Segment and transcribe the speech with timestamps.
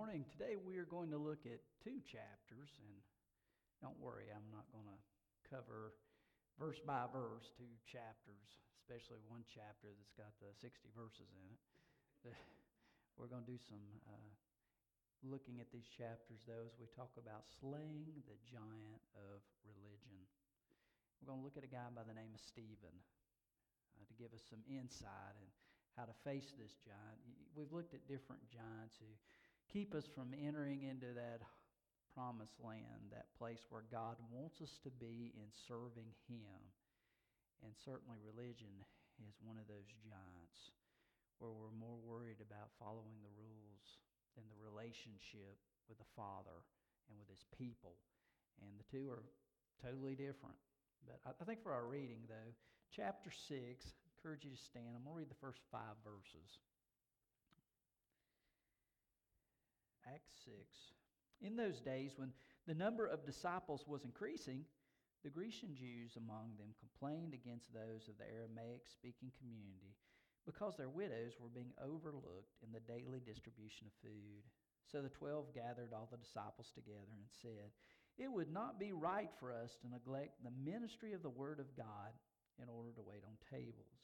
[0.00, 0.24] morning.
[0.32, 2.96] Today we are going to look at two chapters, and
[3.84, 4.96] don't worry, I'm not going to
[5.44, 5.92] cover
[6.56, 8.48] verse by verse two chapters,
[8.80, 12.32] especially one chapter that's got the 60 verses in it.
[13.20, 14.32] We're going to do some uh,
[15.20, 20.24] looking at these chapters, though, as we talk about slaying the giant of religion.
[21.20, 22.96] We're going to look at a guy by the name of Stephen
[24.00, 25.52] uh, to give us some insight and
[25.92, 27.20] how to face this giant.
[27.52, 29.12] We've looked at different giants who
[29.72, 31.46] keep us from entering into that
[32.10, 36.58] promised land, that place where God wants us to be in serving Him.
[37.62, 38.82] And certainly, religion
[39.22, 40.74] is one of those giants
[41.38, 44.00] where we're more worried about following the rules
[44.34, 45.56] than the relationship
[45.86, 46.66] with the Father
[47.08, 47.94] and with His people.
[48.60, 49.24] And the two are
[49.80, 50.58] totally different.
[51.06, 52.52] But I think for our reading, though,
[52.92, 54.92] chapter 6, I encourage you to stand.
[54.92, 56.60] I'm going to read the first five verses.
[60.12, 60.56] Acts 6.
[61.42, 62.32] In those days, when
[62.66, 64.64] the number of disciples was increasing,
[65.22, 69.94] the Grecian Jews among them complained against those of the Aramaic speaking community
[70.46, 74.42] because their widows were being overlooked in the daily distribution of food.
[74.90, 77.70] So the twelve gathered all the disciples together and said,
[78.18, 81.76] It would not be right for us to neglect the ministry of the Word of
[81.76, 82.16] God
[82.58, 84.00] in order to wait on tables.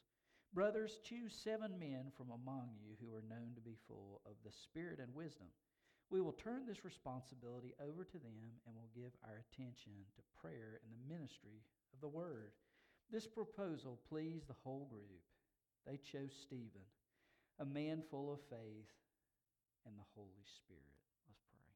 [0.55, 4.53] Brothers, choose seven men from among you who are known to be full of the
[4.53, 5.48] Spirit and wisdom
[6.11, 10.79] we will turn this responsibility over to them and will give our attention to prayer
[10.83, 11.62] and the ministry
[11.93, 12.55] of the word.
[13.11, 15.23] This proposal pleased the whole group.
[15.87, 16.87] They chose Stephen,
[17.59, 18.91] a man full of faith
[19.87, 20.99] and the Holy Spirit.
[21.31, 21.71] Let's pray.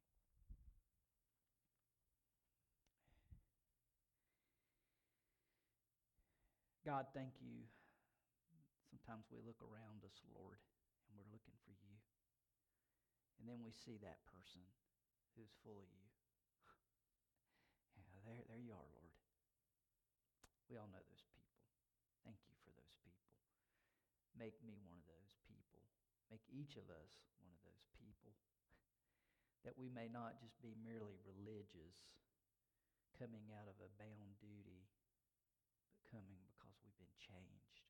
[6.87, 7.63] God, thank you.
[8.91, 10.59] Sometimes we look around us, Lord,
[11.07, 12.00] and we're looking for you.
[13.41, 14.61] And then we see that person
[15.33, 16.05] who's full of you.
[17.97, 19.17] yeah, there, there you are, Lord.
[20.69, 21.57] We all know those people.
[22.21, 23.33] Thank you for those people.
[24.37, 25.81] Make me one of those people.
[26.29, 28.37] Make each of us one of those people.
[29.65, 31.97] that we may not just be merely religious,
[33.17, 34.85] coming out of a bound duty,
[35.89, 37.89] but coming because we've been changed.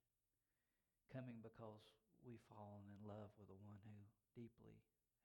[1.10, 1.90] Coming because
[2.22, 3.94] we've fallen in love with the one who
[4.34, 4.78] deeply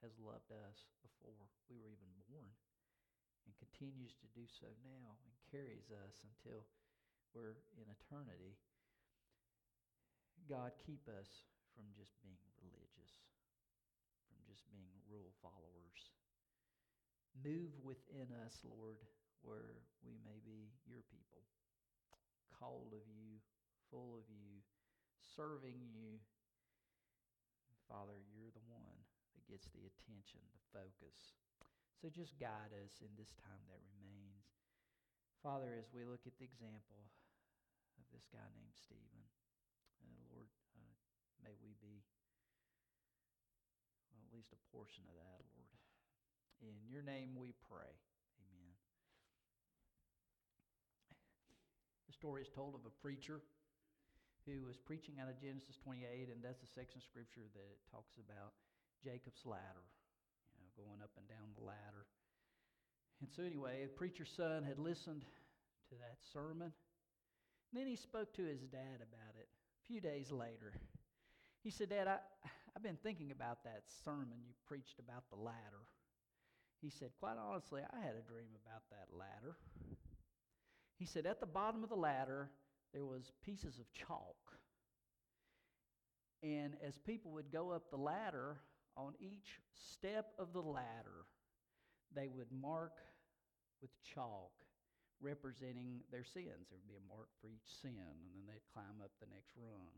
[0.04, 1.36] has loved us before
[1.70, 2.52] we were even born
[3.46, 6.66] and continues to do so now and carries us until
[7.32, 8.58] we're in eternity.
[10.50, 13.12] God, keep us from just being religious,
[14.30, 16.16] from just being rule followers.
[17.44, 19.00] Move within us, Lord,
[19.44, 21.44] where we may be your people,
[22.56, 23.38] called of you,
[23.92, 24.64] full of you,
[25.36, 26.18] serving you.
[27.86, 28.34] Father, that
[29.56, 31.32] gets the attention, the focus.
[31.96, 34.52] So just guide us in this time that remains.
[35.40, 37.08] Father, as we look at the example
[37.96, 39.24] of this guy named Stephen,
[40.04, 40.92] uh, Lord, uh,
[41.40, 42.04] may we be
[44.12, 45.80] well, at least a portion of that, Lord.
[46.60, 47.96] In your name we pray.
[48.44, 48.76] Amen.
[52.12, 53.40] The story is told of a preacher
[54.44, 58.20] who was preaching out of Genesis 28, and that's a section of scripture that talks
[58.20, 58.52] about
[59.06, 59.86] Jacob's ladder,
[60.50, 62.10] you know, going up and down the ladder.
[63.22, 65.22] And so, anyway, the preacher's son had listened
[65.90, 66.74] to that sermon.
[67.70, 70.74] And then he spoke to his dad about it a few days later.
[71.62, 72.18] He said, Dad, I,
[72.76, 75.86] I've been thinking about that sermon you preached about the ladder.
[76.82, 79.58] He said, Quite honestly, I had a dream about that ladder.
[80.98, 82.50] He said, At the bottom of the ladder,
[82.94, 84.36] there was pieces of chalk.
[86.44, 88.58] And as people would go up the ladder,
[88.98, 91.28] on each step of the ladder,
[92.16, 92.96] they would mark
[93.82, 94.52] with chalk
[95.22, 96.68] representing their sins.
[96.72, 99.52] There would be a mark for each sin, and then they'd climb up the next
[99.56, 99.92] rung.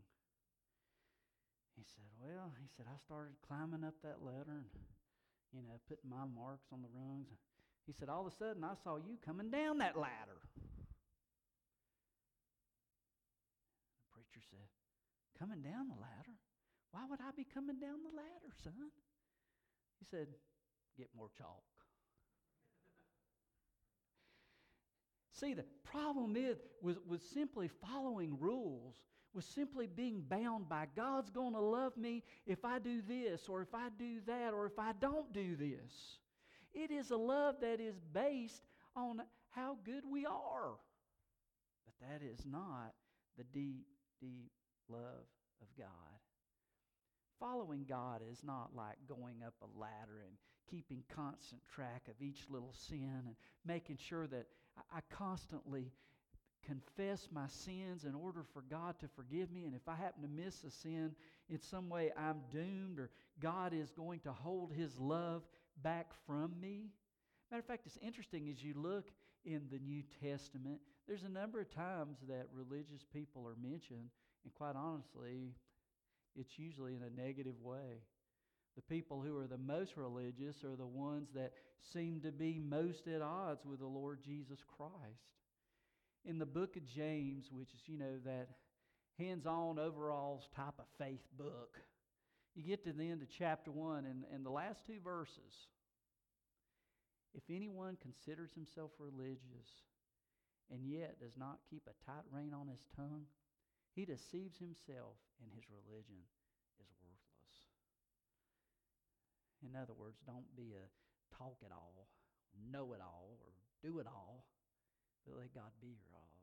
[1.78, 4.70] He said, Well, he said, I started climbing up that ladder and,
[5.54, 7.30] you know, putting my marks on the rungs.
[7.86, 10.42] He said, All of a sudden, I saw you coming down that ladder.
[14.02, 14.66] The preacher said,
[15.38, 16.37] Coming down the ladder?
[16.90, 18.90] Why would I be coming down the ladder, son?
[19.98, 20.28] He said,
[20.96, 21.62] Get more chalk.
[25.38, 28.96] See, the problem is with, with simply following rules,
[29.32, 33.62] with simply being bound by God's going to love me if I do this, or
[33.62, 36.18] if I do that, or if I don't do this.
[36.74, 38.62] It is a love that is based
[38.96, 40.72] on how good we are.
[41.84, 42.94] But that is not
[43.36, 43.86] the deep,
[44.20, 44.50] deep
[44.88, 45.26] love
[45.62, 46.17] of God.
[47.40, 50.36] Following God is not like going up a ladder and
[50.68, 54.46] keeping constant track of each little sin and making sure that
[54.92, 55.92] I, constantly
[56.66, 59.64] confess my sins in order for God to forgive me.
[59.64, 61.12] And if I happen to miss a sin
[61.48, 65.42] in some way, I'm doomed or God is going to hold his love
[65.82, 66.90] back from me.
[67.50, 69.10] Matter of fact, it's interesting as you look
[69.44, 74.10] in the New Testament, there's a number of times that religious people are mentioned,
[74.44, 75.54] and quite honestly,
[76.38, 78.02] it's usually in a negative way.
[78.76, 81.52] The people who are the most religious are the ones that
[81.92, 85.28] seem to be most at odds with the Lord Jesus Christ
[86.24, 88.48] in the book of James, which is, you know, that
[89.18, 91.76] hands on overalls type of faith book,
[92.54, 95.66] you get to the end of chapter 1 and, and the last two verses.
[97.34, 99.68] If anyone considers himself religious
[100.70, 103.24] and yet does not keep a tight rein on his tongue,
[103.98, 106.22] he deceives himself and his religion
[106.78, 107.56] is worthless.
[109.66, 110.86] In other words, don't be a
[111.34, 112.06] talk it all,
[112.54, 113.50] know it all, or
[113.82, 114.46] do it all
[115.28, 116.40] but let God be your all.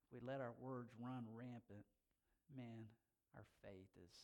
[0.00, 1.84] If we let our words run rampant,
[2.56, 2.88] man,
[3.36, 4.16] our faith is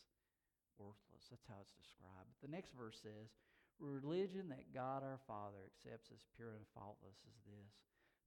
[0.81, 1.29] worthless.
[1.29, 2.33] That's how it's described.
[2.41, 3.29] The next verse says,
[3.77, 7.71] Religion that God our Father accepts as pure and faultless is this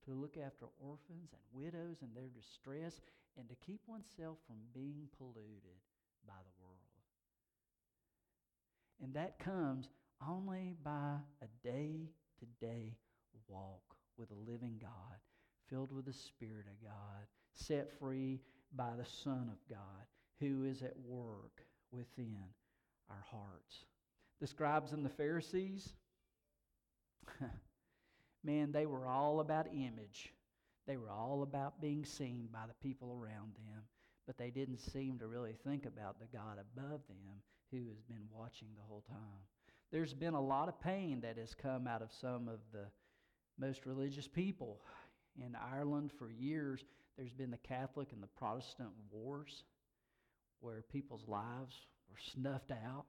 [0.04, 3.00] to look after orphans and widows in their distress
[3.38, 5.80] and to keep oneself from being polluted
[6.26, 6.78] by the world.
[9.02, 9.88] And that comes
[10.26, 12.96] only by a day to day
[13.48, 15.18] walk with a living God,
[15.68, 18.40] filled with the Spirit of God, set free
[18.74, 20.06] by the Son of God,
[20.40, 22.38] who is at work within
[23.10, 23.84] our hearts.
[24.40, 25.92] The scribes and the Pharisees,
[28.44, 30.32] man, they were all about image.
[30.86, 33.82] They were all about being seen by the people around them,
[34.26, 38.26] but they didn't seem to really think about the God above them who has been
[38.32, 39.46] watching the whole time.
[39.90, 42.86] There's been a lot of pain that has come out of some of the
[43.58, 44.80] most religious people.
[45.38, 46.84] In Ireland, for years,
[47.16, 49.64] there's been the Catholic and the Protestant wars
[50.60, 53.04] where people's lives were snuffed out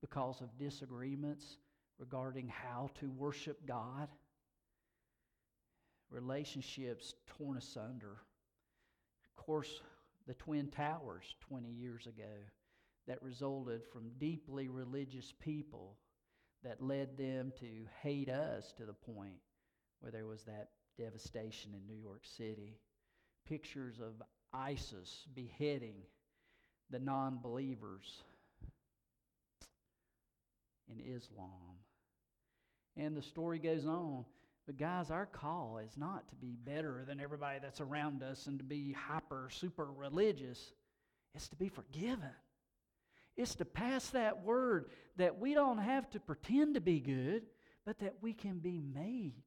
[0.00, 1.58] because of disagreements
[1.98, 4.08] regarding how to worship God.
[6.14, 8.16] Relationships torn asunder.
[9.26, 9.80] Of course,
[10.28, 12.22] the Twin Towers 20 years ago
[13.08, 15.96] that resulted from deeply religious people
[16.62, 17.66] that led them to
[18.00, 19.40] hate us to the point
[19.98, 22.78] where there was that devastation in New York City.
[23.44, 24.22] Pictures of
[24.52, 25.96] ISIS beheading
[26.90, 28.22] the non believers
[30.88, 31.50] in Islam.
[32.96, 34.24] And the story goes on.
[34.66, 38.58] But, guys, our call is not to be better than everybody that's around us and
[38.58, 40.72] to be hyper, super religious.
[41.34, 42.30] It's to be forgiven.
[43.36, 47.42] It's to pass that word that we don't have to pretend to be good,
[47.84, 49.42] but that we can be made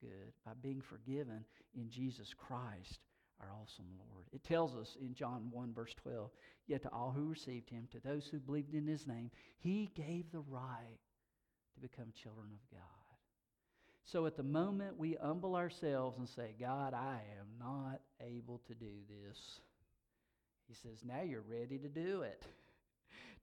[0.00, 1.44] good by being forgiven
[1.74, 3.00] in Jesus Christ,
[3.40, 4.26] our awesome Lord.
[4.32, 6.30] It tells us in John 1, verse 12,
[6.66, 10.30] Yet to all who received him, to those who believed in his name, he gave
[10.30, 11.00] the right
[11.74, 12.97] to become children of God.
[14.10, 18.74] So at the moment we humble ourselves and say, God, I am not able to
[18.74, 19.60] do this,
[20.66, 22.42] he says, Now you're ready to do it.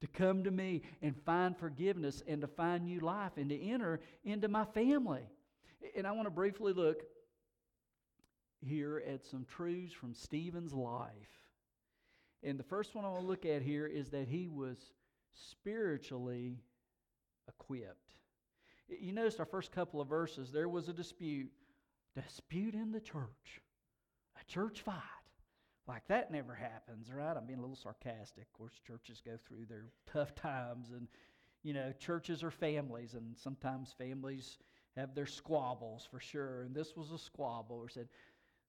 [0.02, 4.00] To come to me and find forgiveness and to find new life and to enter
[4.24, 5.22] into my family.
[5.96, 6.98] And I want to briefly look
[8.60, 11.10] here at some truths from Stephen's life.
[12.42, 14.76] And the first one I want to look at here is that he was
[15.32, 16.58] spiritually
[17.48, 18.05] equipped.
[18.88, 21.50] You noticed our first couple of verses, there was a dispute.
[22.14, 23.60] Dispute in the church,
[24.40, 25.02] a church fight.
[25.86, 27.36] Like that never happens, right?
[27.36, 28.44] I'm being a little sarcastic.
[28.44, 31.08] Of course, churches go through their tough times, and,
[31.62, 34.58] you know, churches are families, and sometimes families
[34.96, 36.62] have their squabbles for sure.
[36.62, 38.08] And this was a squabble where said,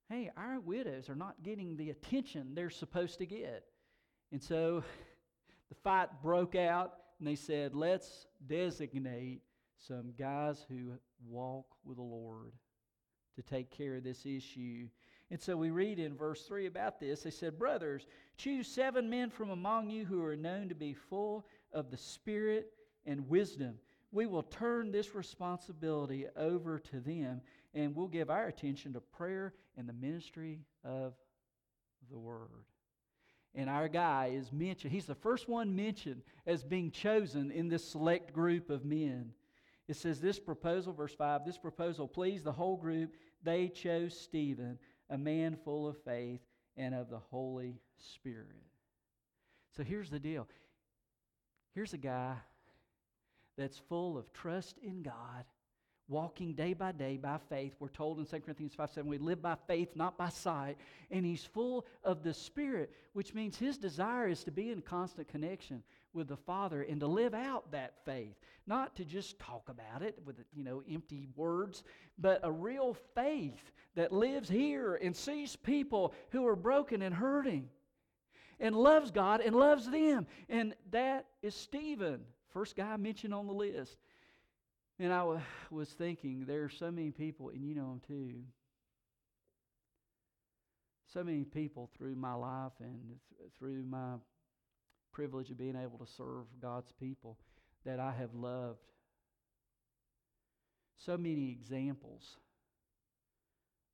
[0.08, 3.64] hey, our widows are not getting the attention they're supposed to get.
[4.30, 4.84] And so
[5.68, 9.40] the fight broke out, and they said, let's designate
[9.86, 10.92] some guys who
[11.26, 12.52] walk with the Lord
[13.36, 14.88] to take care of this issue.
[15.30, 17.22] And so we read in verse 3 about this.
[17.22, 18.06] They said, Brothers,
[18.36, 22.72] choose seven men from among you who are known to be full of the Spirit
[23.06, 23.78] and wisdom
[24.10, 27.40] we will turn this responsibility over to them
[27.74, 31.14] and we'll give our attention to prayer and the ministry of
[32.10, 32.64] the Word.
[33.54, 37.88] And our guy is mentioned, he's the first one mentioned as being chosen in this
[37.88, 39.32] select group of men.
[39.88, 43.14] It says this proposal, verse 5, this proposal pleased the whole group.
[43.42, 44.78] They chose Stephen,
[45.08, 46.40] a man full of faith
[46.76, 48.62] and of the Holy Spirit.
[49.76, 50.46] So here's the deal
[51.74, 52.34] Here's a guy
[53.56, 55.44] that's full of trust in God,
[56.08, 57.74] walking day by day by faith.
[57.78, 60.76] We're told in 2 Corinthians 5 7, we live by faith, not by sight.
[61.10, 65.28] And he's full of the Spirit, which means his desire is to be in constant
[65.28, 65.82] connection
[66.14, 68.34] with the Father and to live out that faith.
[68.66, 71.84] Not to just talk about it with, you know, empty words,
[72.18, 77.68] but a real faith that lives here and sees people who are broken and hurting
[78.60, 80.26] and loves God and loves them.
[80.48, 82.20] And that is Stephen,
[82.52, 83.96] first guy mentioned on the list.
[85.00, 85.40] And I w-
[85.70, 88.34] was thinking, there are so many people, and you know them too.
[91.12, 94.14] So many people through my life and th- through my
[95.12, 97.38] privilege of being able to serve God's people
[97.84, 98.80] that I have loved.
[100.96, 102.36] So many examples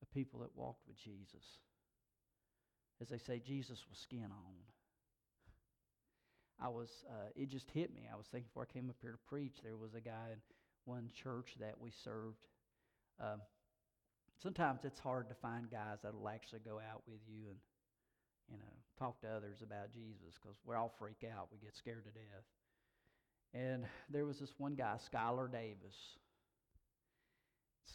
[0.02, 1.58] of people that walked with Jesus
[3.00, 4.54] as they say, Jesus was skin on.
[6.60, 8.08] I was, uh, it just hit me.
[8.10, 10.38] I was thinking before I came up here to preach, there was a guy in
[10.84, 12.46] one church that we served.
[13.20, 13.40] Um,
[14.42, 17.58] sometimes it's hard to find guys that will actually go out with you and,
[18.50, 21.48] you know, talk to others about Jesus because we all freak out.
[21.52, 22.44] We get scared to death.
[23.54, 25.94] And there was this one guy, Skylar Davis.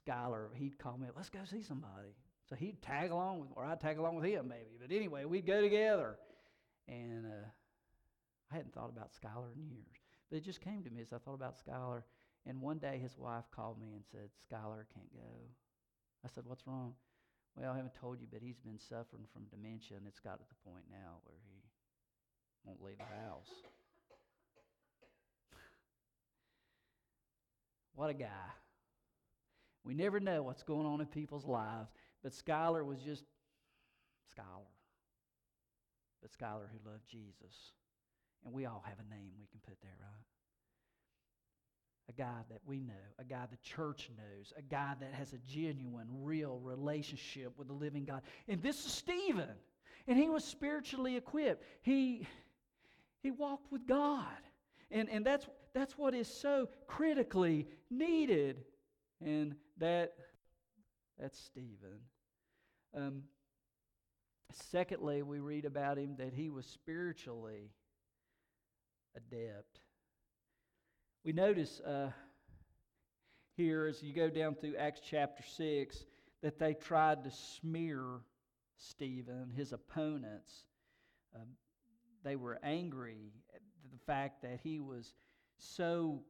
[0.07, 2.15] Skylar, he'd call me, let's go see somebody.
[2.49, 4.77] So he'd tag along with, or I'd tag along with him maybe.
[4.81, 6.15] But anyway, we'd go together.
[6.87, 7.47] And uh,
[8.51, 9.85] I hadn't thought about Skylar in years.
[10.29, 12.03] But it just came to me as I thought about Skylar.
[12.45, 15.49] And one day his wife called me and said, Skylar can't go.
[16.25, 16.93] I said, What's wrong?
[17.55, 20.45] Well, I haven't told you, but he's been suffering from dementia, and it's got to
[20.47, 21.63] the point now where he
[22.63, 23.49] won't leave the house.
[27.95, 28.27] what a guy.
[29.83, 31.89] We never know what's going on in people's lives.
[32.21, 33.23] But Skylar was just
[34.37, 34.69] Skylar.
[36.21, 37.73] But Skylar who loved Jesus.
[38.45, 40.28] And we all have a name we can put there, right?
[42.09, 45.37] A guy that we know, a guy the church knows, a guy that has a
[45.47, 48.23] genuine, real relationship with the living God.
[48.47, 49.49] And this is Stephen.
[50.07, 51.63] And he was spiritually equipped.
[51.83, 52.27] He,
[53.21, 54.25] he walked with God.
[54.89, 58.63] And, and that's, that's what is so critically needed.
[59.21, 60.13] And that
[61.19, 61.99] that's Stephen.
[62.95, 63.23] Um,
[64.51, 67.71] secondly, we read about him that he was spiritually
[69.15, 69.81] adept.
[71.25, 72.11] We notice uh,
[73.57, 76.05] here as you go down through Acts chapter 6
[76.41, 78.21] that they tried to smear
[78.77, 80.63] Stephen, his opponents.
[81.35, 81.47] Um,
[82.23, 83.59] they were angry at
[83.91, 85.13] the fact that he was
[85.57, 86.21] so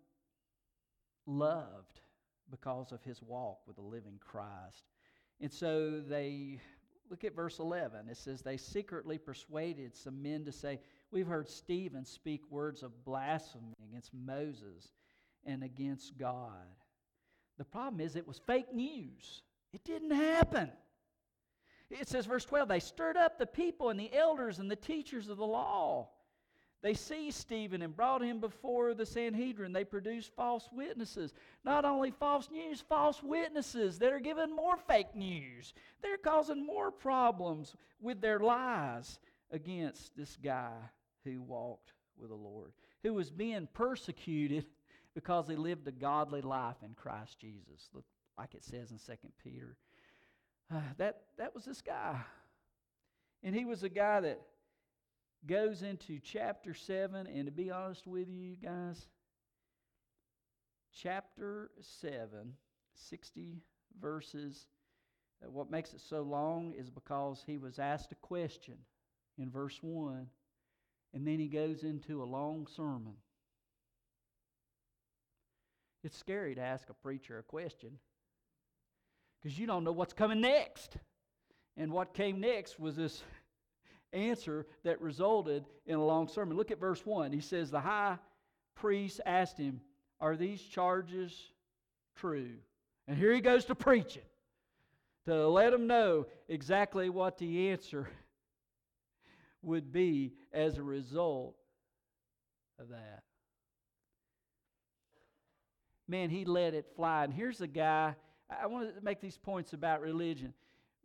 [1.28, 2.02] loved
[2.50, 4.86] because of his walk with the living Christ.
[5.40, 6.60] And so they,
[7.12, 8.10] look at verse 11.
[8.10, 10.80] It says, They secretly persuaded some men to say,
[11.12, 14.92] We've heard Stephen speak words of blasphemy against Moses
[15.46, 16.68] and against God.
[17.58, 19.42] The problem is, it was fake news.
[19.74, 20.72] It didn't happen.
[21.90, 25.30] It says, verse 12, they stirred up the people and the elders and the teachers
[25.30, 26.10] of the law.
[26.82, 29.74] They seized Stephen and brought him before the Sanhedrin.
[29.74, 31.34] They produced false witnesses.
[31.66, 35.74] Not only false news, false witnesses that are giving more fake news.
[36.02, 39.20] They're causing more problems with their lies
[39.52, 40.78] against this guy
[41.34, 44.66] who walked with the Lord, who was being persecuted
[45.16, 47.90] because he lived a godly life in Christ Jesus,
[48.38, 49.78] like it says in 2 Peter.
[50.74, 52.20] Uh, that, that was this guy.
[53.44, 54.42] And he was a guy that
[55.48, 59.08] goes into chapter 7, and to be honest with you guys,
[60.94, 61.72] chapter
[62.02, 62.54] 7,
[62.96, 63.62] 60
[64.02, 64.68] verses.
[65.44, 68.76] Uh, what makes it so long is because he was asked a question
[69.38, 70.28] in verse 1,
[71.14, 73.16] and then he goes into a long sermon.
[76.04, 77.92] It's scary to ask a preacher a question
[79.42, 80.98] because you don't know what's coming next.
[81.76, 83.24] And what came next was this
[84.14, 86.58] answer that resulted in a long sermon.
[86.58, 87.32] Look at verse 1.
[87.32, 88.18] He says, The high
[88.76, 89.82] priest asked him,
[90.22, 91.34] Are these charges
[92.16, 92.52] true?
[93.08, 94.24] And here he goes to preaching
[95.26, 98.10] to let him know exactly what the answer
[99.62, 101.56] would be as a result
[102.80, 103.24] of that.
[106.08, 107.24] Man, he let it fly.
[107.24, 108.16] And here's a guy,
[108.50, 110.54] I want to make these points about religion.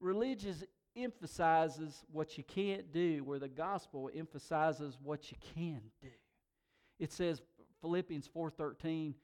[0.01, 0.55] Religion
[0.97, 6.09] emphasizes what you can't do, where the gospel emphasizes what you can do.
[6.99, 7.43] It says
[7.81, 9.15] Philippians 4:13.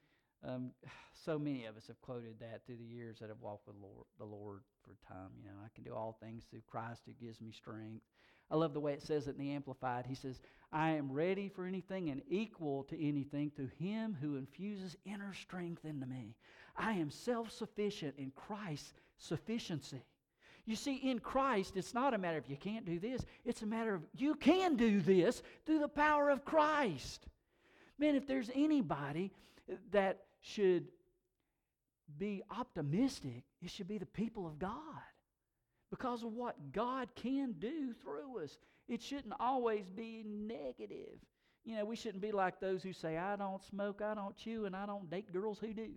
[0.42, 0.72] Um,
[1.24, 4.06] so many of us have quoted that through the years that have walked with Lord,
[4.18, 5.30] the Lord for time.
[5.42, 8.04] You know, I can do all things through Christ who gives me strength.
[8.50, 10.06] I love the way it says it in the Amplified.
[10.06, 10.40] He says,
[10.72, 15.84] I am ready for anything and equal to anything through him who infuses inner strength
[15.84, 16.34] into me.
[16.76, 20.02] I am self sufficient in Christ's sufficiency.
[20.66, 23.66] You see, in Christ, it's not a matter of you can't do this, it's a
[23.66, 27.26] matter of you can do this through the power of Christ.
[27.98, 29.32] Man, if there's anybody
[29.90, 30.88] that should
[32.18, 34.72] be optimistic, it should be the people of God
[35.90, 38.58] because of what God can do through us.
[38.88, 41.18] It shouldn't always be negative.
[41.64, 44.64] You know, we shouldn't be like those who say, I don't smoke, I don't chew,
[44.64, 45.90] and I don't date girls who do.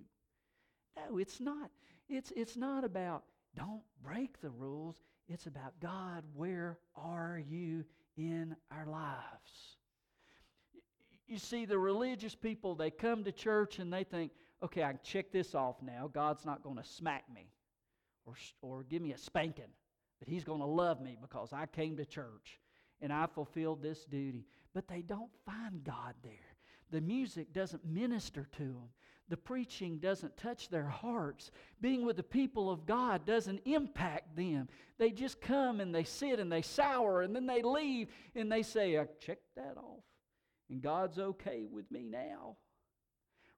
[0.96, 1.70] No, it's not.
[2.10, 3.24] It's, it's not about
[3.56, 4.98] don't break the rules.
[5.28, 7.86] It's about God, where are you
[8.18, 9.78] in our lives?
[11.28, 14.32] You see, the religious people, they come to church and they think,
[14.62, 16.10] okay, I can check this off now.
[16.14, 17.48] God's not going to smack me
[18.26, 19.72] or, or give me a spanking,
[20.24, 22.58] but He's going to love me because I came to church
[23.02, 24.46] and I fulfilled this duty.
[24.74, 26.56] But they don't find God there.
[26.92, 28.90] The music doesn't minister to them.
[29.28, 31.52] The preaching doesn't touch their hearts.
[31.82, 34.70] Being with the people of God doesn't impact them.
[34.98, 38.64] They just come and they sit and they sour and then they leave and they
[38.64, 40.06] say, uh, I checked that off.
[40.70, 42.56] And God's okay with me now.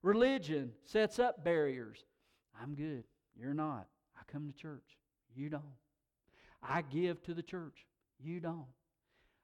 [0.02, 2.04] Religion sets up barriers.
[2.60, 3.04] I'm good.
[3.36, 3.86] You're not.
[4.16, 4.98] I come to church.
[5.36, 5.62] You don't.
[6.62, 7.86] I give to the church.
[8.18, 8.66] You don't.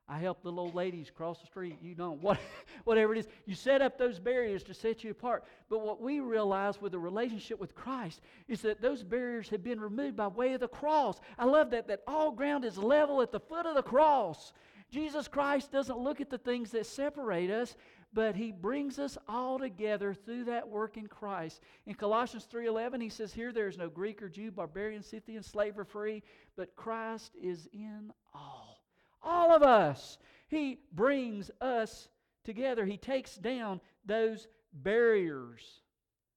[0.09, 1.78] I help the little ladies cross the street.
[1.81, 2.21] You don't.
[2.23, 2.38] What,
[2.85, 3.28] whatever it is.
[3.47, 5.45] You set up those barriers to set you apart.
[5.71, 9.81] But what we realize with the relationship with Christ is that those barriers have been
[9.81, 11.21] removed by way of the cross.
[11.38, 14.52] I love that, that all ground is level at the foot of the cross.
[14.92, 17.76] Jesus Christ doesn't look at the things that separate us,
[18.12, 21.62] but he brings us all together through that work in Christ.
[21.87, 25.78] In Colossians 3:11 he says here there is no Greek or Jew, barbarian, Scythian, slave
[25.78, 26.22] or free,
[26.56, 28.84] but Christ is in all.
[29.22, 30.18] All of us.
[30.49, 32.08] He brings us
[32.44, 32.84] together.
[32.84, 35.80] He takes down those barriers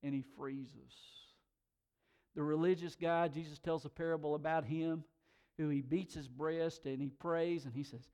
[0.01, 0.95] and he frees us.
[2.35, 5.03] The religious guy, Jesus tells a parable about him
[5.57, 8.07] who he beats his breast and he prays and he says,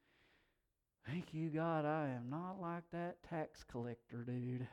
[1.07, 4.67] Thank you, God, I am not like that tax collector dude.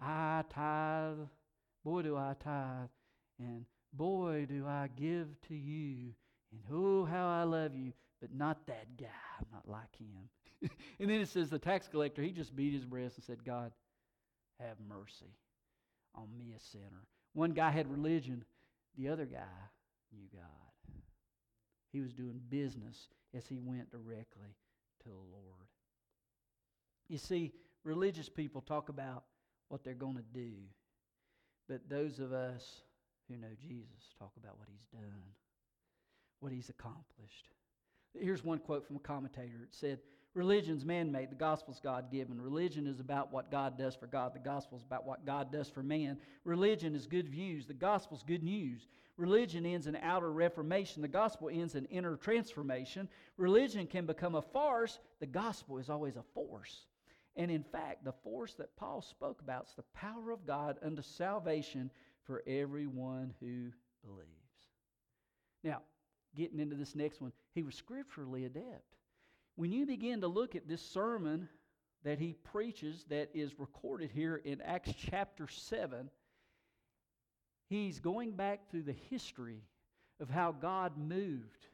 [0.00, 1.26] I tithe,
[1.84, 2.88] boy, do I tithe,
[3.38, 6.14] and boy, do I give to you,
[6.52, 9.06] and oh, how I love you, but not that guy.
[9.38, 10.70] I'm not like him.
[11.00, 13.72] and then it says the tax collector, he just beat his breast and said, God,
[14.60, 15.36] have mercy
[16.14, 17.04] on me, a sinner.
[17.34, 18.44] One guy had religion,
[18.96, 19.38] the other guy
[20.12, 20.67] knew God.
[21.92, 24.56] He was doing business as he went directly
[25.02, 25.68] to the Lord.
[27.08, 27.52] You see,
[27.84, 29.24] religious people talk about
[29.68, 30.52] what they're going to do,
[31.68, 32.82] but those of us
[33.28, 35.22] who know Jesus talk about what he's done,
[36.40, 37.48] what he's accomplished.
[38.18, 39.62] Here's one quote from a commentator.
[39.62, 40.00] It said,
[40.34, 42.40] Religion's man made, the gospel's God given.
[42.40, 45.82] Religion is about what God does for God, the gospel's about what God does for
[45.82, 46.18] man.
[46.44, 48.86] Religion is good views, the gospel's good news.
[49.16, 53.08] Religion ends in outer reformation, the gospel ends in inner transformation.
[53.36, 56.86] Religion can become a farce, the gospel is always a force.
[57.34, 61.02] And in fact, the force that Paul spoke about is the power of God unto
[61.02, 61.90] salvation
[62.24, 63.70] for everyone who
[64.04, 64.28] believes.
[65.64, 65.82] Now,
[66.36, 68.97] getting into this next one, he was scripturally adept.
[69.58, 71.48] When you begin to look at this sermon
[72.04, 76.08] that he preaches that is recorded here in Acts chapter 7,
[77.68, 79.64] he's going back through the history
[80.20, 81.66] of how God moved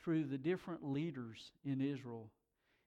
[0.00, 2.30] through the different leaders in Israel.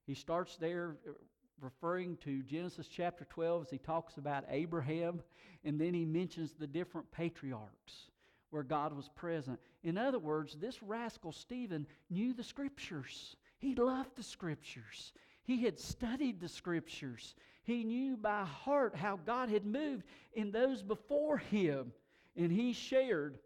[0.08, 1.12] He starts there uh,
[1.60, 5.22] referring to Genesis chapter 12 as he talks about Abraham,
[5.64, 8.10] and then he mentions the different patriarchs
[8.50, 9.60] where God was present.
[9.84, 13.36] In other words, this rascal Stephen knew the scriptures.
[13.62, 15.13] He loved the scriptures.
[15.43, 17.36] He had studied the scriptures.
[17.63, 21.93] He knew by heart how God had moved in those before him.
[22.36, 23.38] And he shared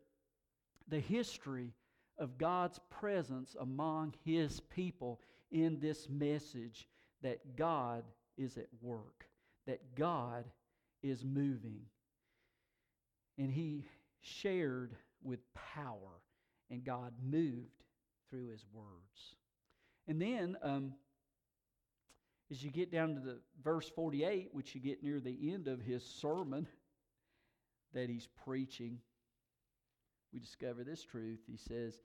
[0.87, 1.73] the history
[2.17, 5.19] of God's presence among his people
[5.51, 6.87] in this message
[7.21, 8.05] that God
[8.37, 9.25] is at work,
[9.67, 10.45] that God
[11.03, 11.81] is moving.
[13.37, 13.83] And he
[14.21, 16.21] shared with power,
[16.69, 17.83] and God moved
[18.29, 19.35] through his words.
[20.07, 20.93] And then, um,
[22.51, 25.81] as you get down to the verse 48, which you get near the end of
[25.81, 26.67] his sermon
[27.93, 28.99] that he's preaching,
[30.31, 31.39] we discover this truth.
[31.47, 31.99] He says,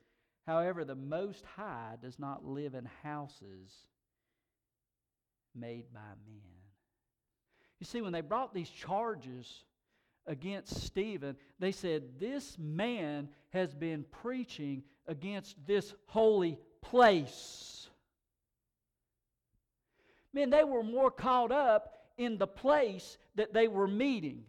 [0.47, 3.71] However, the Most High does not live in houses
[5.53, 6.41] made by men.
[7.79, 9.63] You see, when they brought these charges
[10.25, 17.80] against Stephen, they said, This man has been preaching against this holy place.
[20.33, 24.43] Man, they were more caught up in the place that they were meeting.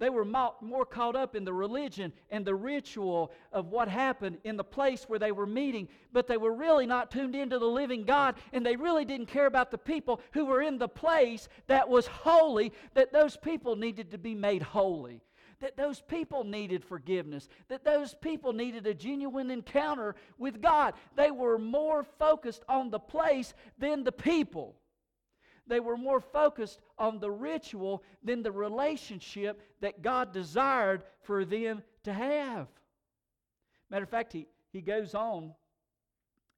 [0.00, 4.56] They were more caught up in the religion and the ritual of what happened in
[4.56, 8.04] the place where they were meeting, but they were really not tuned into the living
[8.04, 11.86] God, and they really didn't care about the people who were in the place that
[11.86, 15.20] was holy, that those people needed to be made holy,
[15.60, 20.94] that those people needed forgiveness, that those people needed a genuine encounter with God.
[21.14, 24.76] They were more focused on the place than the people.
[25.70, 31.82] They were more focused on the ritual than the relationship that God desired for them
[32.02, 32.66] to have.
[33.88, 35.54] Matter of fact, he, he goes on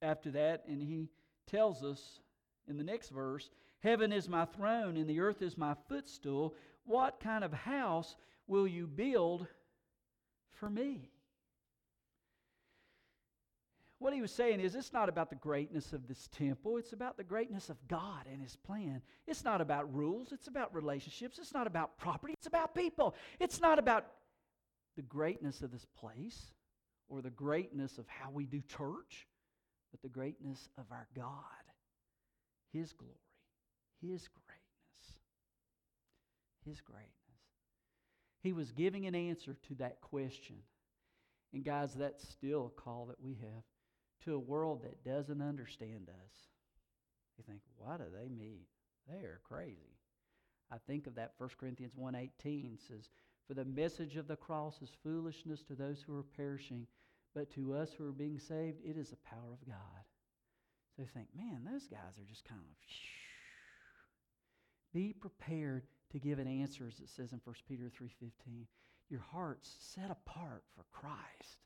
[0.01, 1.11] after that and he
[1.47, 2.21] tells us
[2.67, 6.55] in the next verse Heaven is my throne and the earth is my footstool.
[6.85, 9.47] What kind of house will you build
[10.53, 11.11] for me?
[14.03, 17.17] What he was saying is it's not about the greatness of this temple, it's about
[17.17, 19.03] the greatness of God and his plan.
[19.27, 23.15] It's not about rules, it's about relationships, it's not about property, it's about people.
[23.41, 24.07] It's not about
[24.97, 26.53] the greatness of this place
[27.09, 29.27] or the greatness of how we do church,
[29.91, 31.35] but the greatness of our God,
[32.73, 33.15] his glory,
[34.01, 34.63] his greatness.
[36.65, 37.11] His greatness.
[38.43, 40.57] He was giving an answer to that question.
[41.53, 43.63] And, guys, that's still a call that we have
[44.25, 46.35] to a world that doesn't understand us.
[47.39, 48.67] You think, why do they meet?
[49.09, 49.99] They are crazy.
[50.71, 53.09] I think of that 1 Corinthians 1.18 says,
[53.47, 56.87] For the message of the cross is foolishness to those who are perishing,
[57.35, 60.05] but to us who are being saved, it is the power of God.
[60.97, 63.23] So you think, man, those guys are just kind of shh.
[64.93, 68.67] Be prepared to give an answer, as it says in 1 Peter 3.15.
[69.09, 71.59] Your heart's set apart for Christ,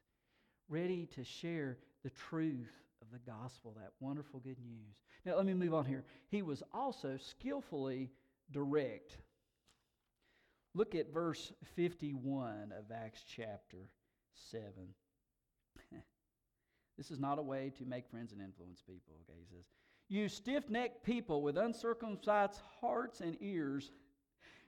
[0.69, 4.97] ready to share the truth of the gospel, that wonderful good news.
[5.25, 6.05] Now, let me move on here.
[6.29, 8.11] He was also skillfully
[8.53, 9.19] direct.
[10.75, 13.91] Look at verse 51 of Acts chapter
[14.51, 14.65] 7.
[16.97, 19.39] this is not a way to make friends and influence people, okay?
[19.41, 19.65] He says,
[20.09, 23.91] You stiff necked people with uncircumcised hearts and ears,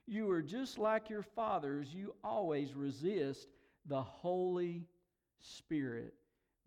[0.08, 1.92] you are just like your fathers.
[1.92, 3.48] You always resist
[3.84, 4.86] the Holy
[5.40, 6.14] Spirit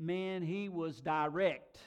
[0.02, 1.78] man, he was direct.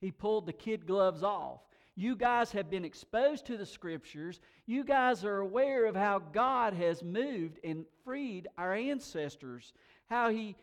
[0.00, 1.60] He pulled the kid gloves off.
[1.94, 4.40] You guys have been exposed to the scriptures.
[4.66, 9.72] You guys are aware of how God has moved and freed our ancestors,
[10.08, 10.56] how He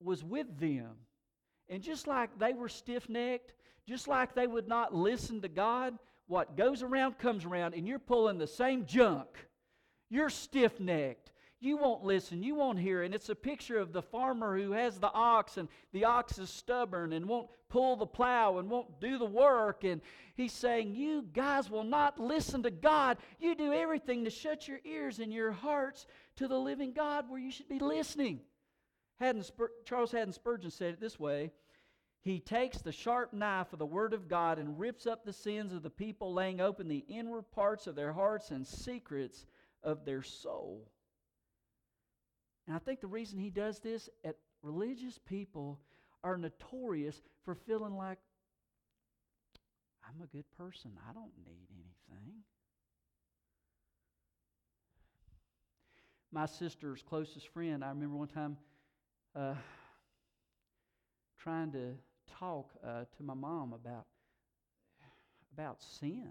[0.00, 0.90] was with them.
[1.68, 3.54] And just like they were stiff necked,
[3.86, 7.98] just like they would not listen to God, what goes around comes around, and you're
[7.98, 9.28] pulling the same junk.
[10.10, 13.02] You're stiff necked you won't listen, you won't hear.
[13.02, 16.50] And it's a picture of the farmer who has the ox, and the ox is
[16.50, 19.82] stubborn and won't pull the plow and won't do the work.
[19.82, 20.00] And
[20.34, 23.18] he's saying, You guys will not listen to God.
[23.40, 27.40] You do everything to shut your ears and your hearts to the living God where
[27.40, 28.40] you should be listening.
[29.18, 31.50] Haddon Spur- Charles Haddon Spurgeon said it this way
[32.22, 35.72] He takes the sharp knife of the Word of God and rips up the sins
[35.72, 39.44] of the people, laying open the inward parts of their hearts and secrets
[39.82, 40.88] of their soul.
[42.68, 45.80] And I think the reason he does this at religious people
[46.22, 48.18] are notorious for feeling like
[50.06, 50.90] I'm a good person.
[51.08, 52.34] I don't need anything.
[56.30, 58.58] My sister's closest friend, I remember one time
[59.34, 59.54] uh,
[61.38, 61.94] trying to
[62.38, 64.04] talk uh, to my mom about
[65.54, 66.28] about sin,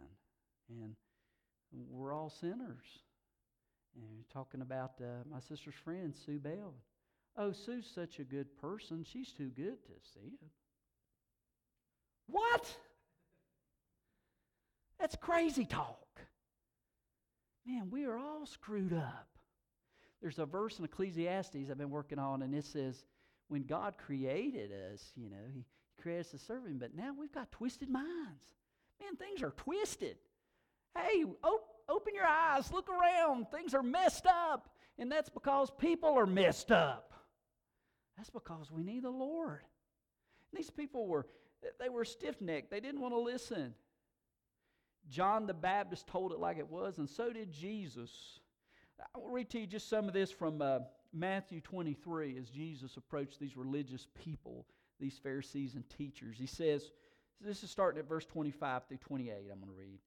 [0.69, 0.95] and
[1.89, 2.85] we're all sinners.
[3.97, 6.73] And talking about uh, my sister's friend, Sue Bell.
[7.35, 9.03] Oh, Sue's such a good person.
[9.03, 10.51] She's too good to see it.
[12.27, 12.75] What?
[14.99, 15.97] That's crazy talk.
[17.65, 19.27] Man, we are all screwed up.
[20.21, 23.03] There's a verse in Ecclesiastes I've been working on, and it says,
[23.49, 25.65] when God created us, you know, He
[26.01, 28.55] created us to serve Him, but now we've got twisted minds.
[28.99, 30.17] Man, things are twisted.
[30.95, 33.49] Hey, oh, open your eyes, look around.
[33.51, 34.69] Things are messed up.
[34.99, 37.13] And that's because people are messed up.
[38.17, 39.61] That's because we need the Lord.
[40.51, 41.27] And these people were
[41.79, 42.69] they were stiff-necked.
[42.69, 43.73] They didn't want to listen.
[45.09, 48.39] John the Baptist told it like it was, and so did Jesus.
[48.99, 50.79] I will read to you just some of this from uh,
[51.13, 54.65] Matthew 23 as Jesus approached these religious people,
[54.99, 56.37] these Pharisees and teachers.
[56.37, 56.91] He says,
[57.39, 59.99] this is starting at verse 25 through 28, I'm going to read.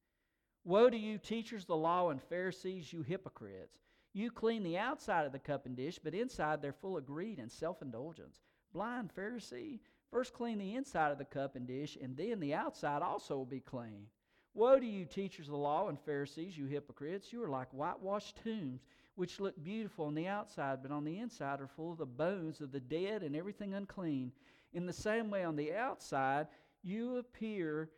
[0.65, 3.79] Woe to you, teachers of the law and Pharisees, you hypocrites!
[4.13, 7.39] You clean the outside of the cup and dish, but inside they're full of greed
[7.39, 8.41] and self indulgence.
[8.73, 13.01] Blind Pharisee, First clean the inside of the cup and dish, and then the outside
[13.01, 14.07] also will be clean.
[14.55, 17.33] Woe to you, teachers of the law and Pharisees, you hypocrites!
[17.33, 18.83] You are like whitewashed tombs,
[19.15, 22.61] which look beautiful on the outside, but on the inside are full of the bones
[22.61, 24.33] of the dead and everything unclean.
[24.73, 26.49] In the same way, on the outside,
[26.83, 27.91] you appear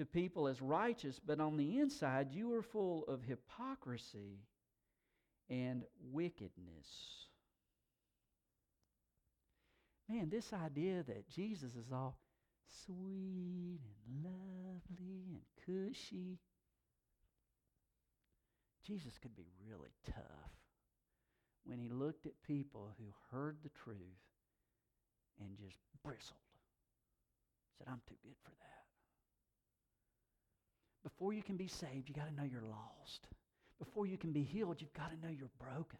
[0.00, 4.38] to people as righteous, but on the inside, you are full of hypocrisy
[5.50, 6.88] and wickedness.
[10.08, 12.16] Man, this idea that Jesus is all
[12.86, 16.38] sweet and lovely and cushy.
[18.86, 20.54] Jesus could be really tough
[21.64, 23.98] when he looked at people who heard the truth
[25.38, 26.38] and just bristled.
[27.76, 28.89] Said, I'm too good for that.
[31.02, 33.26] Before you can be saved, you got to know you're lost.
[33.78, 35.98] Before you can be healed, you've got to know you're broken.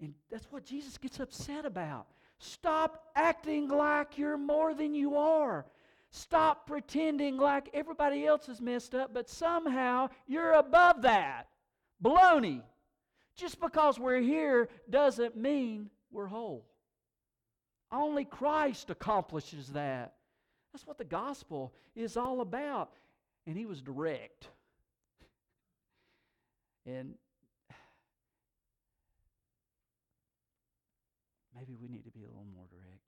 [0.00, 2.06] And that's what Jesus gets upset about.
[2.38, 5.66] Stop acting like you're more than you are.
[6.10, 11.48] Stop pretending like everybody else is messed up, but somehow you're above that.
[12.02, 12.62] Baloney.
[13.36, 16.66] Just because we're here doesn't mean we're whole.
[17.92, 20.14] Only Christ accomplishes that.
[20.72, 22.90] That's what the gospel is all about.
[23.46, 24.48] And he was direct.
[26.86, 27.14] And
[31.54, 33.02] maybe we need to be a little more direct.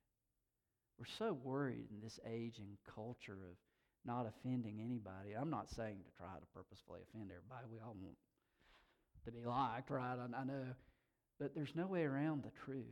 [0.98, 3.56] We're so worried in this age and culture of
[4.04, 5.34] not offending anybody.
[5.38, 7.66] I'm not saying to try to purposefully offend everybody.
[7.70, 8.16] We all want
[9.24, 10.16] to be liked, right?
[10.18, 10.64] I, I know.
[11.38, 12.84] But there's no way around the truth.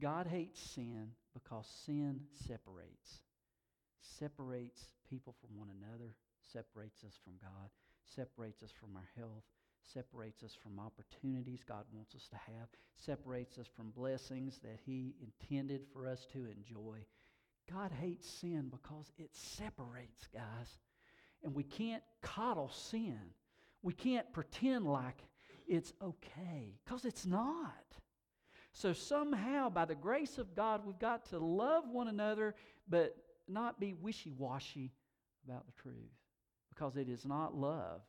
[0.00, 3.20] God hates sin because sin separates.
[4.00, 6.14] Separates people from one another,
[6.52, 7.70] separates us from God,
[8.04, 9.44] separates us from our health,
[9.92, 15.14] separates us from opportunities God wants us to have, separates us from blessings that He
[15.20, 17.04] intended for us to enjoy.
[17.70, 20.78] God hates sin because it separates, guys.
[21.42, 23.18] And we can't coddle sin.
[23.82, 25.22] We can't pretend like
[25.66, 27.84] it's okay because it's not.
[28.78, 32.54] So, somehow, by the grace of God, we've got to love one another,
[32.88, 33.16] but
[33.48, 34.92] not be wishy washy
[35.44, 36.14] about the truth
[36.72, 38.02] because it is not love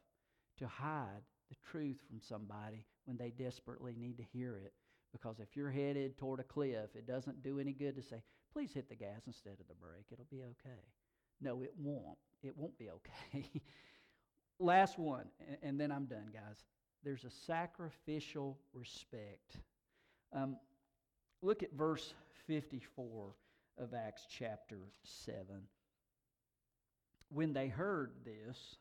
[0.59, 4.73] to hide the truth from somebody when they desperately need to hear it.
[5.11, 8.21] Because if you're headed toward a cliff, it doesn't do any good to say,
[8.53, 10.05] please hit the gas instead of the brake.
[10.11, 10.83] It'll be okay.
[11.41, 12.19] No, it won't.
[12.43, 13.49] It won't be okay.
[14.59, 16.63] Last one, and, and, then I'm done, guys.
[17.03, 19.57] There's a sacrificial respect.
[20.33, 20.57] Um,
[21.41, 22.13] look at verse
[22.47, 23.33] 54
[23.79, 25.43] of Acts chapter 7.
[27.29, 28.75] When they heard this,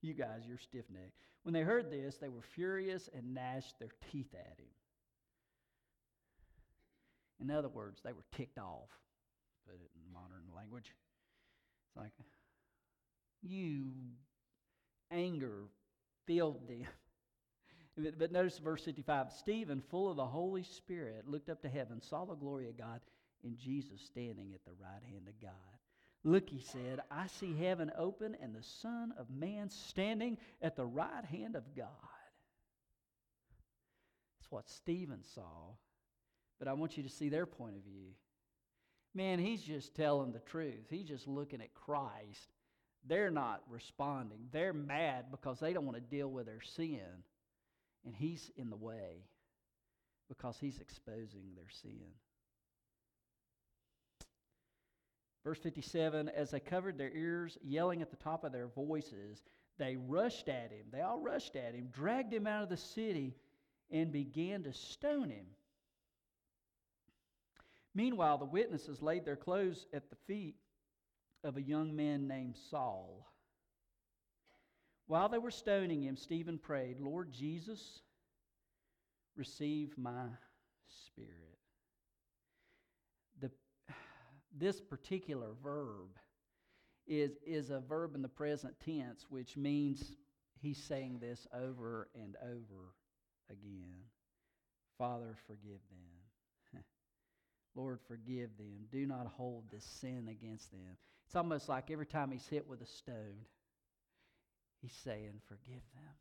[0.00, 1.18] you guys, you're stiff necked.
[1.42, 4.66] When they heard this, they were furious and gnashed their teeth at him.
[7.40, 8.90] In other words, they were ticked off,
[9.66, 10.92] put it in modern language.
[11.88, 12.12] It's like,
[13.42, 13.90] you
[15.10, 15.64] anger
[16.26, 16.86] filled them.
[17.96, 22.24] But notice verse 55 Stephen, full of the Holy Spirit, looked up to heaven, saw
[22.24, 23.00] the glory of God,
[23.44, 25.50] and Jesus standing at the right hand of God.
[26.24, 30.86] Look, he said, I see heaven open and the Son of Man standing at the
[30.86, 31.88] right hand of God.
[34.38, 35.74] That's what Stephen saw.
[36.58, 38.12] But I want you to see their point of view.
[39.14, 40.86] Man, he's just telling the truth.
[40.88, 42.54] He's just looking at Christ.
[43.04, 44.38] They're not responding.
[44.52, 47.24] They're mad because they don't want to deal with their sin.
[48.04, 49.26] And he's in the way
[50.28, 52.12] because he's exposing their sin.
[55.44, 59.42] Verse 57 As they covered their ears, yelling at the top of their voices,
[59.78, 60.86] they rushed at him.
[60.92, 63.34] They all rushed at him, dragged him out of the city,
[63.90, 65.46] and began to stone him.
[67.94, 70.56] Meanwhile, the witnesses laid their clothes at the feet
[71.44, 73.26] of a young man named Saul.
[75.12, 78.00] While they were stoning him, Stephen prayed, Lord Jesus,
[79.36, 80.24] receive my
[80.88, 81.58] spirit
[83.38, 83.50] The,
[84.56, 86.16] this particular verb
[87.06, 90.16] is, is a verb in the present tense, which means
[90.62, 92.94] he's saying this over and over
[93.50, 94.04] again.
[94.96, 96.82] Father, forgive them.
[97.74, 98.86] Lord, forgive them.
[98.90, 100.96] Do not hold this sin against them.
[101.26, 103.44] It's almost like every time he's hit with a stone,
[104.82, 106.14] he's saying, Forgive them.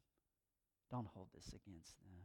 [0.89, 2.21] Don't hold this against them.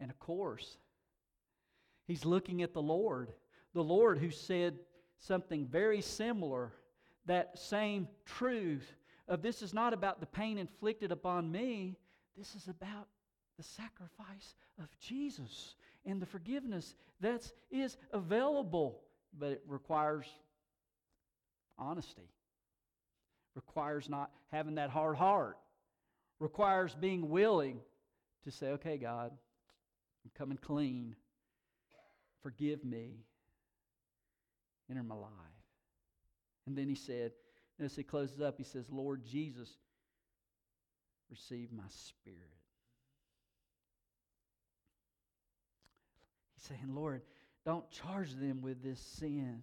[0.00, 0.76] And of course,
[2.06, 3.32] he's looking at the Lord
[3.74, 4.78] the Lord who said
[5.18, 6.72] something very similar,
[7.26, 8.94] that same truth
[9.28, 11.96] of this is not about the pain inflicted upon me,
[12.36, 13.08] this is about
[13.56, 15.74] the sacrifice of Jesus
[16.06, 19.00] and the forgiveness that is available,
[19.38, 20.26] but it requires
[21.78, 22.28] honesty,
[23.54, 25.56] requires not having that hard heart,
[26.40, 27.80] requires being willing
[28.44, 29.30] to say, okay, God,
[30.24, 31.16] I'm coming clean.
[32.42, 33.24] Forgive me.
[34.90, 35.30] Enter my life.
[36.66, 37.32] And then he said,
[37.80, 39.68] as he closes up, he says, Lord Jesus,
[41.30, 42.38] receive my spirit.
[46.54, 47.22] He's saying, Lord,
[47.64, 49.62] don't charge them with this sin.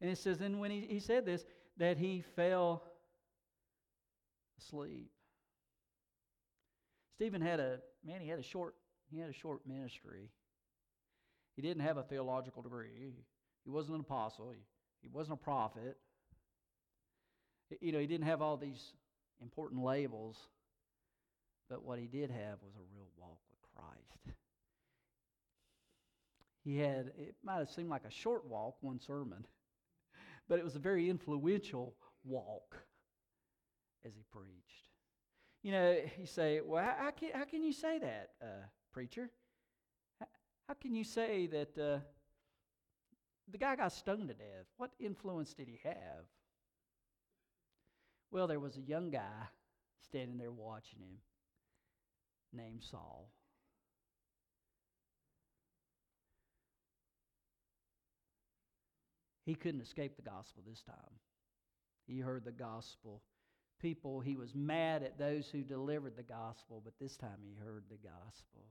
[0.00, 1.44] And it says, and when he, he said this,
[1.78, 2.82] that he fell
[4.62, 5.10] asleep.
[7.16, 8.74] Stephen had a man, he had a short,
[9.10, 10.30] he had a short ministry.
[11.56, 13.12] He didn't have a theological degree.
[13.64, 14.50] He wasn't an apostle.
[14.50, 14.60] He,
[15.02, 15.96] he wasn't a prophet.
[17.80, 18.92] You know, he didn't have all these
[19.40, 20.36] important labels,
[21.68, 24.36] but what he did have was a real walk with Christ.
[26.64, 29.44] He had, it might have seemed like a short walk, one sermon,
[30.48, 31.94] but it was a very influential
[32.24, 32.76] walk
[34.04, 34.88] as he preached.
[35.62, 39.30] You know, you say, well, how, how, can, how can you say that, uh, preacher?
[40.18, 40.26] How,
[40.68, 41.98] how, can you say that uh,
[43.50, 44.66] the guy got stoned to death?
[44.76, 46.24] What influence did he have?
[48.30, 49.48] Well, there was a young guy
[50.04, 51.18] standing there watching him
[52.52, 53.30] named Saul.
[59.44, 61.18] He couldn't escape the gospel this time.
[62.06, 63.22] He heard the gospel.
[63.82, 67.82] People, he was mad at those who delivered the gospel, but this time he heard
[67.90, 68.62] the gospel.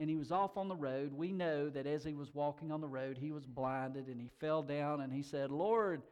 [0.00, 1.12] And he was off on the road.
[1.12, 4.28] We know that as he was walking on the road, he was blinded and he
[4.40, 6.02] fell down and he said, Lord,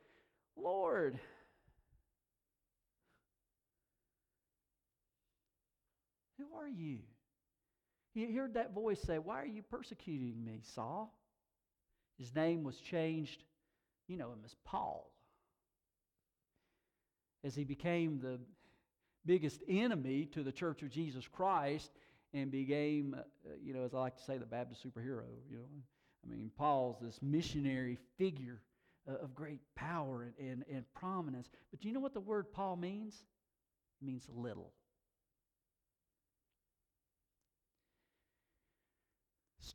[0.56, 1.18] Lord,
[6.38, 6.98] who are you?
[8.14, 11.12] He heard that voice say, Why are you persecuting me, Saul?
[12.18, 13.42] His name was changed,
[14.08, 15.12] you know him as Paul.
[17.46, 18.40] As he became the
[19.24, 21.92] biggest enemy to the Church of Jesus Christ
[22.34, 25.64] and became, uh, you know, as I like to say, the Baptist superhero, you know.
[26.24, 28.62] I mean, Paul's this missionary figure
[29.08, 31.48] uh, of great power and, and, and prominence.
[31.70, 33.14] But do you know what the word Paul means?
[34.02, 34.72] It means little.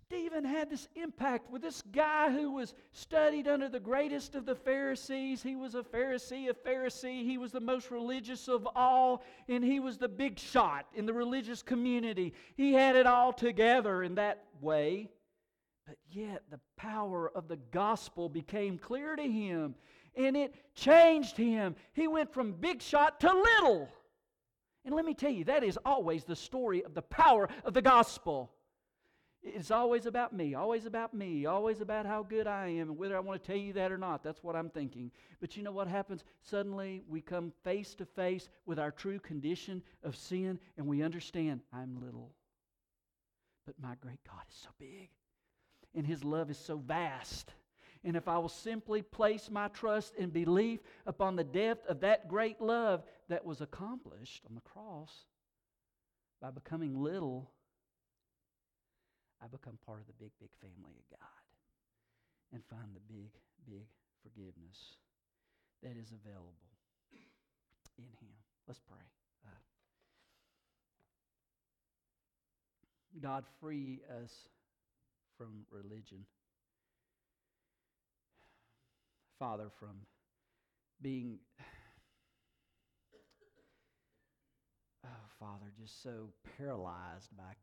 [0.05, 4.55] Stephen had this impact with this guy who was studied under the greatest of the
[4.55, 5.41] Pharisees.
[5.41, 7.23] He was a Pharisee, a Pharisee.
[7.23, 11.13] He was the most religious of all, and he was the big shot in the
[11.13, 12.33] religious community.
[12.55, 15.09] He had it all together in that way.
[15.87, 19.75] But yet, the power of the gospel became clear to him,
[20.15, 21.75] and it changed him.
[21.93, 23.89] He went from big shot to little.
[24.83, 27.81] And let me tell you, that is always the story of the power of the
[27.81, 28.51] gospel.
[29.43, 33.17] It's always about me, always about me, always about how good I am, and whether
[33.17, 35.11] I want to tell you that or not, that's what I'm thinking.
[35.39, 36.23] But you know what happens?
[36.43, 41.61] Suddenly we come face to face with our true condition of sin, and we understand
[41.73, 42.35] I'm little.
[43.65, 45.09] But my great God is so big,
[45.95, 47.51] and His love is so vast.
[48.03, 52.27] And if I will simply place my trust and belief upon the depth of that
[52.27, 55.11] great love that was accomplished on the cross
[56.41, 57.51] by becoming little
[59.43, 61.43] I become part of the big, big family of God
[62.53, 63.33] and find the big,
[63.65, 63.89] big
[64.21, 65.01] forgiveness
[65.81, 66.53] that is available
[67.97, 68.37] in Him.
[68.67, 69.01] Let's pray.
[69.45, 69.49] Uh,
[73.19, 74.47] God, free us
[75.37, 76.25] from religion.
[79.39, 80.05] Father, from
[81.01, 81.39] being,
[85.03, 85.07] oh,
[85.39, 87.55] Father, just so paralyzed by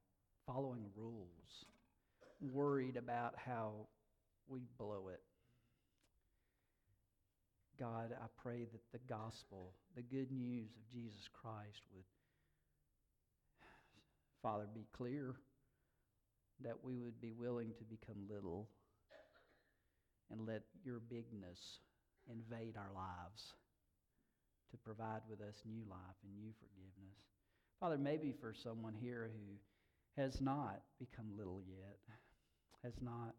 [0.48, 1.66] following rules,
[2.40, 3.72] worried about how
[4.48, 5.20] we blow it.
[7.78, 12.04] God, I pray that the gospel, the good news of Jesus Christ would,
[14.42, 15.34] Father, be clear,
[16.64, 18.68] that we would be willing to become little
[20.30, 21.80] and let your bigness
[22.30, 23.52] invade our lives
[24.70, 27.16] to provide with us new life and new forgiveness.
[27.80, 29.54] Father, maybe for someone here who
[30.16, 31.98] has not become little yet,
[32.82, 33.34] has not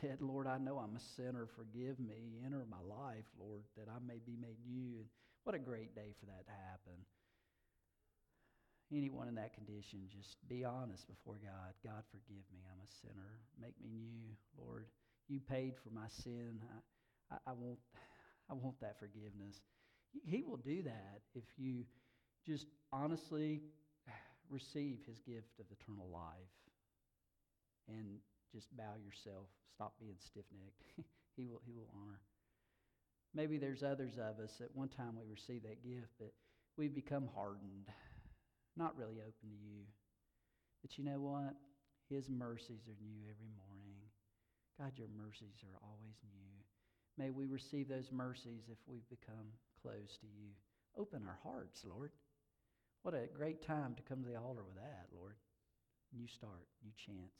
[0.00, 1.48] said, Lord, I know I'm a sinner.
[1.56, 2.40] Forgive me.
[2.44, 4.98] Enter my life, Lord, that I may be made new.
[4.98, 5.06] And
[5.44, 6.98] what a great day for that to happen.
[8.92, 11.76] Anyone in that condition, just be honest before God.
[11.84, 12.64] God, forgive me.
[12.64, 13.40] I'm a sinner.
[13.60, 14.86] Make me new, Lord.
[15.28, 16.60] You paid for my sin.
[17.30, 17.78] I, I, I want,
[18.50, 19.60] I want that forgiveness.
[20.24, 21.84] He will do that if you
[22.46, 23.60] just honestly
[24.50, 26.56] receive his gift of eternal life
[27.88, 28.18] and
[28.52, 30.92] just bow yourself, stop being stiff necked.
[31.36, 32.20] he, will, he will honor.
[33.34, 36.32] Maybe there's others of us at one time we received that gift, but
[36.76, 37.88] we've become hardened,
[38.76, 39.84] not really open to you.
[40.82, 41.54] But you know what?
[42.08, 44.00] His mercies are new every morning.
[44.80, 46.56] God, your mercies are always new.
[47.18, 50.54] May we receive those mercies if we've become close to you.
[50.96, 52.12] Open our hearts, Lord.
[53.08, 55.36] What a great time to come to the altar with that, Lord.
[56.14, 57.32] New start, new chance.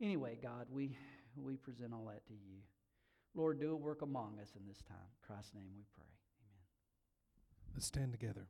[0.00, 0.96] Anyway, God, we,
[1.36, 2.62] we present all that to you.
[3.34, 4.96] Lord, do a work among us in this time.
[4.96, 6.08] In Christ's name we pray.
[6.40, 6.64] Amen.
[7.74, 8.40] Let's stand together.